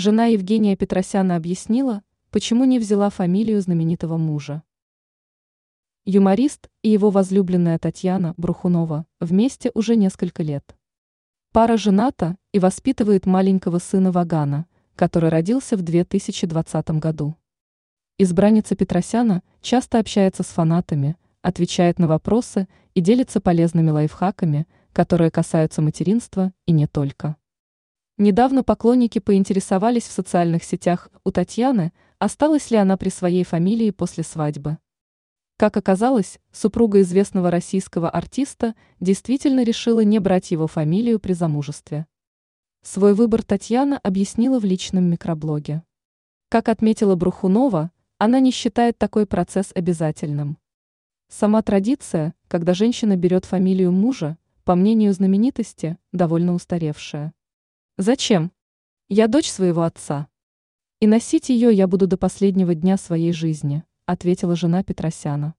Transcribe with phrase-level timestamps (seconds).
[0.00, 4.62] Жена Евгения Петросяна объяснила, почему не взяла фамилию знаменитого мужа.
[6.04, 10.76] Юморист и его возлюбленная Татьяна Брухунова вместе уже несколько лет.
[11.52, 17.34] Пара жената и воспитывает маленького сына Вагана, который родился в 2020 году.
[18.18, 25.82] Избранница Петросяна часто общается с фанатами, отвечает на вопросы и делится полезными лайфхаками, которые касаются
[25.82, 27.36] материнства и не только.
[28.20, 34.24] Недавно поклонники поинтересовались в социальных сетях у Татьяны, осталась ли она при своей фамилии после
[34.24, 34.78] свадьбы.
[35.56, 42.08] Как оказалось, супруга известного российского артиста действительно решила не брать его фамилию при замужестве.
[42.82, 45.84] Свой выбор Татьяна объяснила в личном микроблоге.
[46.48, 50.58] Как отметила Брухунова, она не считает такой процесс обязательным.
[51.28, 57.32] Сама традиция, когда женщина берет фамилию мужа, по мнению знаменитости, довольно устаревшая.
[58.00, 58.52] Зачем?
[59.08, 60.28] Я дочь своего отца.
[61.00, 65.56] И носить ее я буду до последнего дня своей жизни, ответила жена Петросяна.